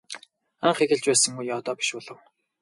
[0.67, 2.19] Анх эхэлж байсан үе одоо биш болов.